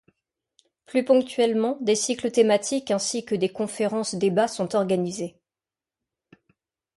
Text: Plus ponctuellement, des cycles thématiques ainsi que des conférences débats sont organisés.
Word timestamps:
Plus 0.87 1.05
ponctuellement, 1.05 1.77
des 1.79 1.93
cycles 1.93 2.31
thématiques 2.31 2.89
ainsi 2.89 3.23
que 3.23 3.35
des 3.35 3.49
conférences 3.49 4.15
débats 4.15 4.47
sont 4.47 4.75
organisés. 4.75 5.35